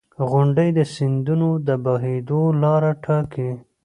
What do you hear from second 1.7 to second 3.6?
بهېدو لاره ټاکي.